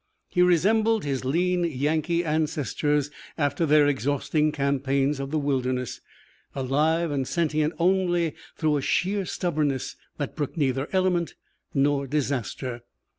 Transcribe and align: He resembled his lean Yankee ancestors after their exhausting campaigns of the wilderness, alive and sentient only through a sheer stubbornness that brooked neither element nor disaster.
He 0.29 0.41
resembled 0.41 1.03
his 1.05 1.23
lean 1.25 1.63
Yankee 1.63 2.25
ancestors 2.25 3.11
after 3.37 3.67
their 3.67 3.85
exhausting 3.85 4.51
campaigns 4.51 5.19
of 5.19 5.29
the 5.29 5.37
wilderness, 5.37 6.01
alive 6.55 7.11
and 7.11 7.27
sentient 7.27 7.75
only 7.77 8.33
through 8.57 8.77
a 8.77 8.81
sheer 8.81 9.25
stubbornness 9.27 9.95
that 10.17 10.35
brooked 10.35 10.57
neither 10.57 10.89
element 10.91 11.35
nor 11.75 12.07
disaster. 12.07 12.81